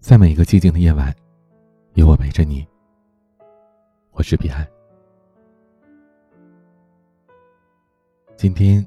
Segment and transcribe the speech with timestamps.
[0.00, 1.14] 在每一个寂静的夜晚，
[1.94, 2.66] 有我陪着你。
[4.12, 4.66] 我是彼岸。
[8.36, 8.86] 今天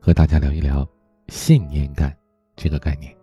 [0.00, 0.86] 和大家聊一聊
[1.28, 2.14] 信念感
[2.56, 3.14] 这个概念。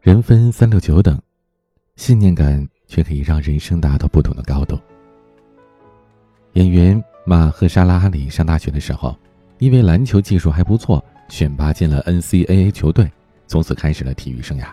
[0.00, 1.20] 人分三六九等，
[1.96, 4.78] 信念感却可以让人生达到不同的高度。
[6.52, 9.16] 演员马赫沙拉阿里上大学的时候，
[9.58, 13.10] 因为篮球技术还不错，选拔进了 NCAA 球队，
[13.46, 14.68] 从此开始了体育生涯。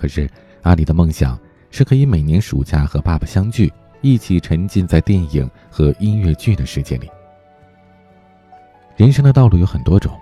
[0.00, 0.26] 可是，
[0.62, 1.38] 阿里的梦想
[1.70, 7.10] 是可以每年暑假和爸爸相聚，一起沉浸在电影和音乐剧的世界里。
[8.96, 10.18] 人生的道路有很多种，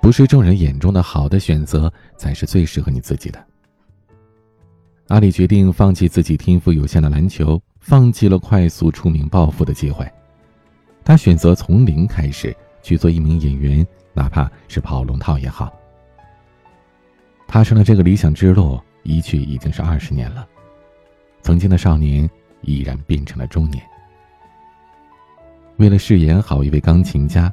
[0.00, 3.44] 不是众人眼中的好的选择才是最适合你自己的。
[5.08, 10.08] 阿里决定放弃自己天赋有限的篮球，放弃了快速出名暴富的机会，
[11.04, 15.76] 他选择从零开始去做一名演员，哪怕是跑龙套也好。
[17.48, 18.80] 踏上了这个理想之路。
[19.06, 20.46] 一去已经是二十年了，
[21.40, 22.28] 曾经的少年
[22.62, 23.82] 已然变成了中年。
[25.76, 27.52] 为了饰演好一位钢琴家，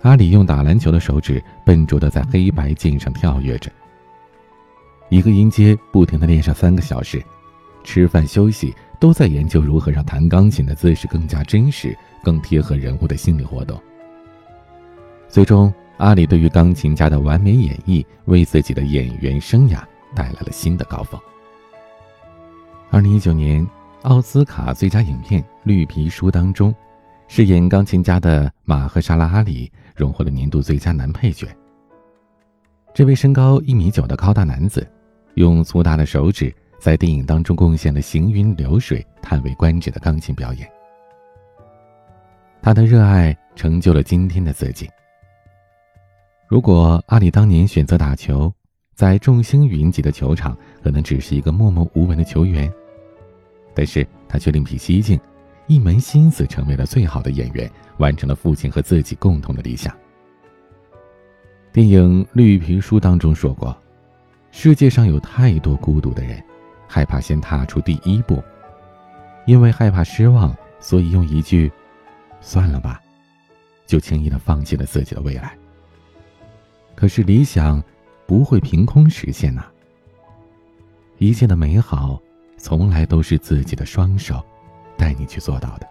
[0.00, 3.70] 阿里用打篮球的手指笨拙的在黑白键上跳跃着，
[5.10, 7.22] 一个音阶不停的练上三个小时，
[7.84, 13.78] 吃饭休息都在研究如何让弹钢琴的姿势更加真实、更贴合人物的心理活动。
[15.28, 19.82] 最终，阿里对于钢琴家的完美演绎，为自己的演员生涯。
[20.14, 21.20] 带来了新的高峰。
[22.90, 23.66] 二零一九年
[24.02, 26.74] 奥斯卡最佳影片《绿皮书》当中，
[27.28, 31.48] 饰演钢琴家的马赫沙拉阿里荣获了年度最佳男配角。
[32.94, 34.86] 这位身高一米九的高大男子，
[35.34, 40.70] 用粗大的手指在电影当中贡献了行云流水、叹为观止的钢琴表演。
[42.60, 44.88] 他的热爱成就了今天的自己。
[46.46, 48.52] 如果阿里当年选择打球，
[48.94, 52.70] 在众星云集的球场，可能只是一个默默无闻的球员，
[53.74, 55.18] 但是他却另辟蹊径，
[55.66, 59.96] 一门心思成为了最好的演员，完成了父亲和自己共同的理想。
[61.72, 63.76] 电影《绿皮书》当中说过，
[64.50, 66.40] 世界上有太多孤独的人，
[66.86, 68.42] 害怕先踏出第一步，
[69.46, 71.72] 因为害怕失望，所以用一句
[72.42, 73.00] “算了吧”，
[73.86, 75.56] 就轻易的放弃了自己的未来。
[76.94, 77.82] 可是理想。
[78.26, 79.64] 不会凭空实现呐！
[81.18, 82.20] 一切的美好，
[82.56, 84.42] 从来都是自己的双手
[84.96, 85.86] 带你去做到的。《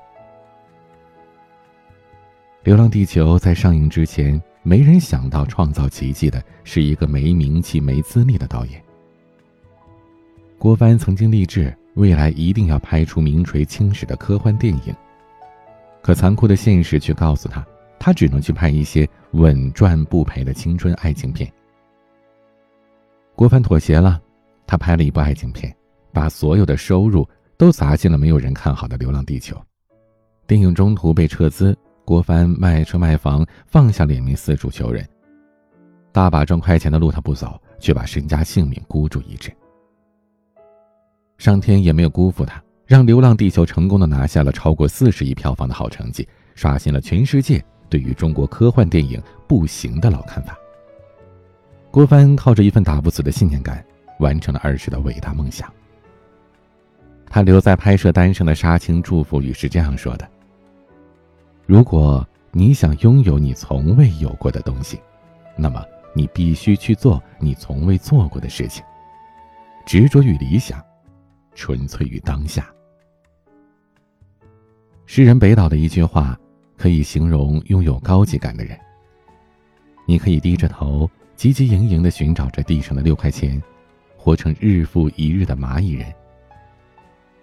[2.64, 8.84] 流浪地球》在上映之前，没人想到创造奇迹的是一个没名气、没资历的导演。
[10.58, 14.96] 郭帆曾经立志，未来一定要拍出名垂青史的科幻电影，
[16.04, 17.66] 可残酷的现实却告诉他，
[17.98, 21.52] 他只能去拍一些稳赚不赔的青春爱情片。
[23.36, 24.22] 郭帆妥协了，
[24.68, 25.76] 他拍了一部爱情片，
[26.14, 27.28] 把所有的收入
[27.58, 29.56] 都砸进了没有人看好的《流浪地球》。
[30.46, 31.76] 电影中途被撤资，
[32.06, 35.08] 郭帆卖车卖房，放下脸面四处求人。
[36.12, 39.52] 大把赚快钱的路他不走，却把身家性命孤注一掷。
[41.38, 50.56] 上天也没有辜负他，让《流浪地球》成功的拿下了超过四十亿票房的好成绩，刷新了全世界对于中国科幻电影不行的老看法。
[51.92, 53.86] 郭帆靠着一份打不死的信念感，
[54.20, 55.70] 完成了儿时的伟大梦想。
[57.26, 60.26] 他留在拍摄单上的杀青祝福语是这样说的
[61.68, 65.02] ：“如果你想拥有你从未有过的东西，
[65.58, 65.86] 那么
[66.16, 68.82] 你必须去做你从未做过的事情。
[69.86, 70.82] 执着于理想，
[71.56, 72.74] 纯粹于当下。”
[75.06, 76.40] 诗人北岛的一句话，
[76.78, 78.80] 可以形容拥有高级感的人。
[80.06, 81.10] 你可以低着头。
[81.42, 83.60] 汲汲营营地寻找着地上的六块钱，
[84.16, 86.14] 活成日复一日的蚂蚁人。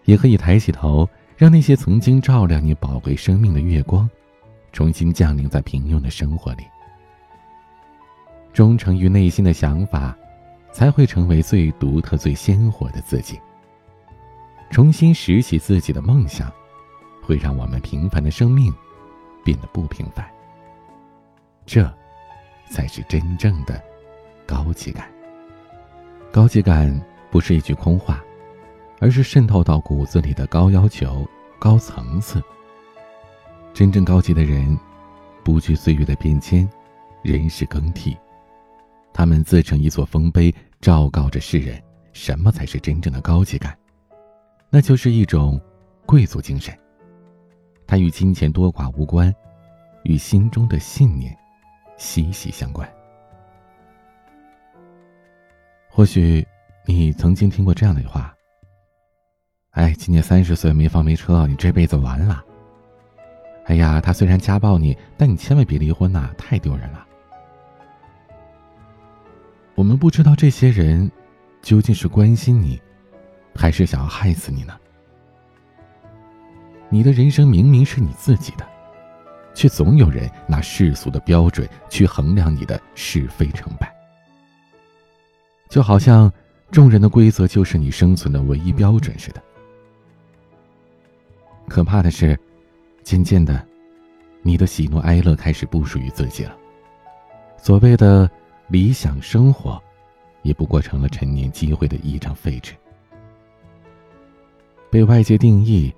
[0.04, 4.08] 也可以抬起头，让那些曾经照亮你宝贵生命的月光，
[4.72, 6.62] 重新降临在平庸的生活里。
[8.53, 10.16] 忠诚于内心的想法，
[10.70, 13.37] 才会成为最独特、最鲜活的自己。
[14.70, 16.52] 重新拾起自己的梦想，
[17.20, 18.72] 会让我们平凡的生命
[19.43, 20.25] 变得不平凡。
[21.67, 21.93] 这。
[22.70, 23.82] 才是真正的
[24.48, 25.06] 高级感。
[26.32, 26.98] 高级感
[27.30, 28.24] 不是一句空话，
[28.98, 31.28] 而是渗透到骨子里的高要求、
[31.58, 32.42] 高层次。
[33.74, 34.76] 真正高级的人，
[35.44, 36.66] 不惧岁月的变迁、
[37.22, 38.16] 人事更替，
[39.12, 41.80] 他们自成一座丰碑，昭告着世人
[42.14, 43.76] 什么才是真正的高级感。
[44.70, 45.60] 那就是一种
[46.06, 46.74] 贵族精神。
[47.86, 49.34] 它与金钱多寡无关，
[50.04, 51.36] 与心中的信念。
[51.98, 52.88] 息息相关。
[55.98, 56.46] 或许
[56.86, 58.32] 你曾经听过这样的话
[59.74, 62.40] ：“哎，今年三十岁没房没车，你这辈子完了。”
[63.66, 67.04] 哎呀，他虽然家暴你，但你千万别离婚呐，太丢人了。
[69.74, 71.10] 我们不知道这些人
[71.62, 72.80] 究竟是关心你，
[73.52, 74.78] 还是想要害死你呢？
[76.88, 78.64] 你的人生明明是你自己的，
[79.52, 83.92] 却总有人拿世俗的标准去衡量你的是非成败，
[85.69, 86.32] 就好像
[86.70, 89.43] 众人的规则就是你生存的唯一标准似的。
[91.69, 92.38] 可怕的是。
[93.05, 93.67] 渐渐的，
[94.43, 96.55] 你的喜怒哀乐开始不属于自己了。
[97.56, 98.31] 所谓的
[98.67, 99.82] 理想生活，
[100.43, 102.75] 也不过成了陈年积灰的一张废纸。
[104.91, 105.91] 被外界定义，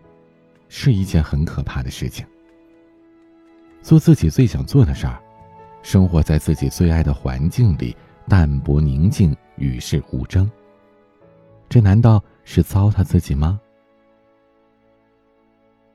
[0.69, 2.25] 是一件很可怕的事情。
[3.83, 5.21] 做自己最想做的事儿，
[5.83, 7.97] 生活在自己最爱的环境里，
[8.29, 10.51] 淡泊宁静，与世无争。
[11.69, 13.61] 这难道是糟蹋自己吗？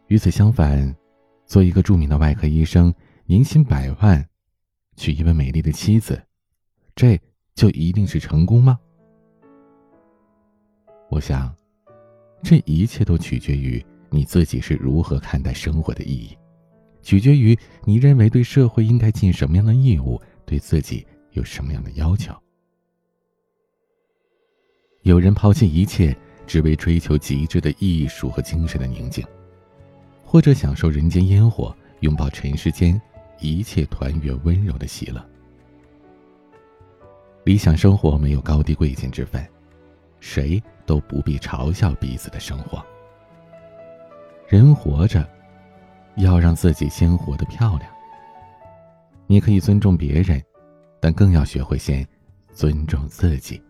[0.07, 0.95] 与此相反。
[1.47, 2.91] 做一个著名的外科医生，
[3.27, 4.27] 年薪百万，
[4.95, 6.19] 娶一位美丽的妻子，
[6.95, 7.19] 这
[7.53, 8.79] 就一定是成功吗？
[11.07, 11.55] 我想，
[12.41, 16.35] 这一切都取决于你自己是如何看待生活的意义，
[17.03, 22.33] 取决于你认为对社会应该尽什么样的义务，对自己有什么样的要求。
[25.05, 26.17] 有人抛弃一切，
[26.47, 29.23] 只为追求极致的艺术和精神的宁静。
[30.23, 32.99] 或者享受人间烟火，拥抱尘世间
[33.39, 35.23] 一切团圆温柔的喜乐。
[37.43, 39.47] 理想生活没有高低贵贱之分，
[40.19, 42.83] 谁都不必嘲笑彼此的生活。
[44.47, 45.23] 人活着，
[46.15, 47.87] 要让自己先活得漂亮。
[49.27, 50.41] 你可以尊重别人，
[50.99, 52.03] 但更要学会先
[52.51, 53.61] 尊重自己。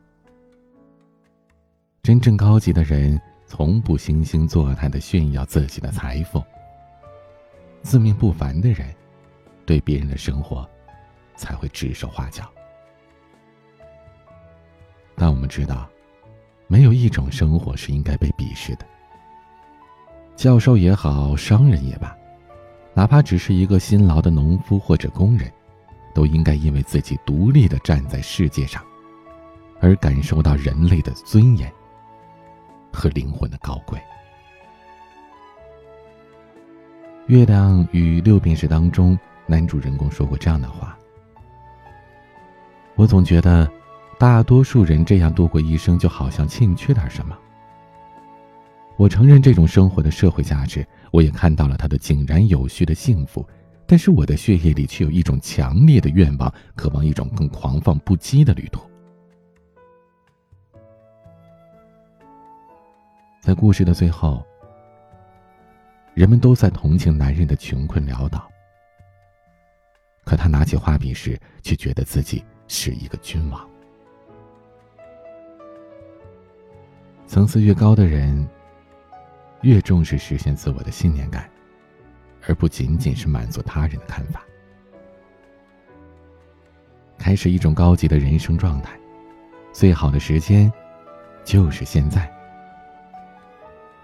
[2.06, 6.40] 真正高级的人，从不惺惺作态的炫耀自己的财富。
[7.82, 8.94] 自命不凡的人，
[9.66, 10.70] 对别人的生活
[11.36, 12.48] 才会指手画脚。
[15.16, 15.90] 但我们知道，
[16.68, 18.86] 没有一种生活是应该被鄙视的。
[20.36, 22.16] 教授也好，商人也罢，
[22.94, 25.52] 哪怕只是一个辛劳的农夫或者工人，
[26.14, 28.86] 都应该因为自己独立的站在世界上，
[29.82, 31.74] 而感受到人类的尊严
[32.96, 34.00] 和灵魂的高贵。
[37.28, 40.98] 《月亮与六便士》当中，男主人公说过这样的话
[42.96, 43.70] ：“我总觉得，
[44.20, 47.38] 大多数人这样度过一生，就好像欠缺点什么。
[48.96, 53.46] 我承认这种生活的社会价值，我也看到了他的井然有序的幸福，
[53.86, 58.82] 但是我的血液里却有一种强烈的愿望，渴望一种更狂放不羁的旅途。”
[63.46, 64.44] 在故事的最后。
[66.16, 68.50] 人们都在同情男人的穷困潦倒，
[70.24, 73.70] 可他拿起画笔时，却觉得自己是一个君王。
[77.28, 78.50] 层次越高的人，
[79.62, 81.48] 越重视实现自我的信念感，
[82.48, 84.42] 而不仅仅是满足他人的看法。
[87.16, 88.98] 开始一种高级的人生状态，
[89.72, 90.72] 最好的时间，
[91.44, 92.35] 就是现在。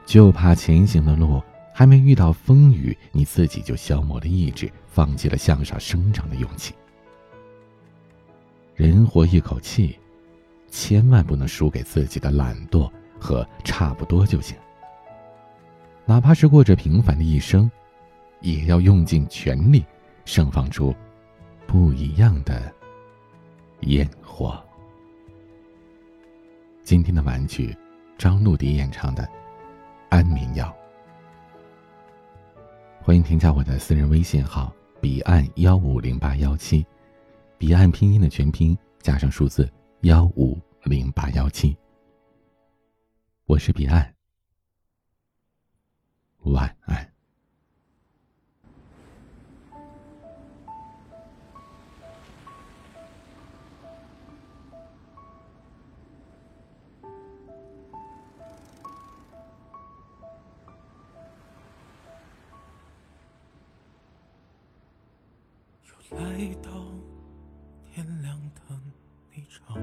[0.06, 1.42] 就怕前行的路。
[1.74, 6.76] 还没遇到风雨，你自己就消磨了意志，放弃了向上生长的勇气。
[8.76, 9.98] 人活一口气，
[10.70, 14.56] 千万不能输给自己的懒惰和差不多就行。
[16.06, 17.72] 哪怕是过着平凡的一生，
[18.42, 19.84] 也要用尽全力，
[20.26, 20.94] 盛放出
[21.66, 22.72] 不一样的
[23.82, 24.62] 烟火。
[26.84, 27.76] 今天的玩具，
[28.18, 29.24] 张露迪演唱的
[30.12, 30.68] 《安眠药》。
[33.02, 36.86] 欢迎添加我的私人微信号彼岸幺五零八幺七，
[37.58, 41.76] 彼岸拼音的全拼加上数字幺五零八幺七。
[43.46, 44.14] 我是彼岸，
[46.40, 47.11] 晚安。
[66.12, 66.70] 来到
[67.86, 68.62] 天亮的
[69.34, 69.78] 那场，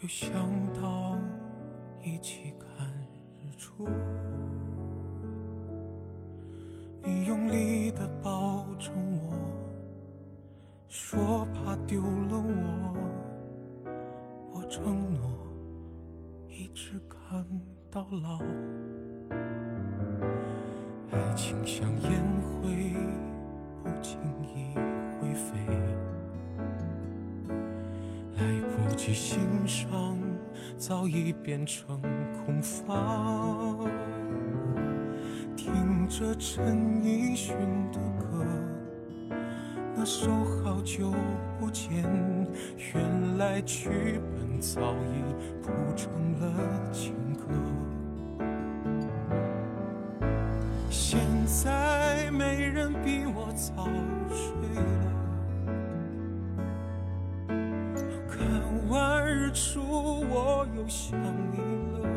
[0.00, 0.32] 又想
[0.72, 1.18] 到
[2.00, 2.86] 一起看
[3.40, 3.88] 日出，
[7.02, 9.34] 你用力的抱着我，
[10.88, 12.40] 说怕丢了
[14.52, 15.20] 我，承诺，
[16.48, 17.44] 一直看
[17.90, 18.38] 到老。
[21.34, 22.10] 情像烟
[22.62, 22.94] 灰，
[23.82, 24.72] 不经意
[25.20, 25.58] 会飞，
[28.36, 30.16] 来不及欣赏，
[30.78, 32.00] 早已变成
[32.46, 33.90] 空房。
[35.56, 37.56] 听着陈奕迅
[37.90, 38.46] 的歌，
[39.96, 41.12] 那首好久
[41.58, 42.04] 不见，
[42.94, 47.46] 原来剧本早已谱成了情歌。
[51.46, 53.86] 再没人比我早
[54.30, 54.46] 睡
[54.82, 55.12] 了，
[58.28, 61.18] 看完日出我又想
[61.52, 61.58] 你
[61.92, 62.08] 了。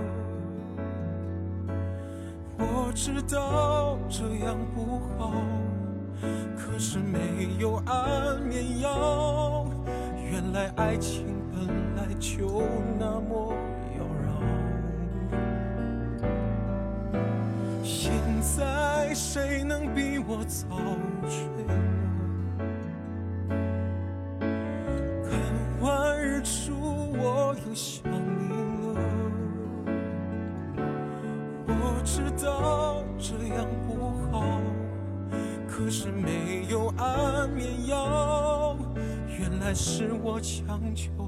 [2.57, 5.33] 我知道这样不好，
[6.57, 9.67] 可是没有安眠药。
[10.31, 12.63] 原来爱情本来就
[12.97, 13.53] 那么
[18.55, 20.67] 在谁能比我早
[21.27, 21.47] 睡？
[25.23, 25.29] 看
[25.81, 26.73] 完日出
[27.13, 28.49] 我又想你
[28.93, 28.99] 了。
[31.67, 33.89] 我知道这样不
[34.31, 34.61] 好，
[35.67, 38.77] 可是没有安眠药。
[39.39, 41.26] 原来是我强求。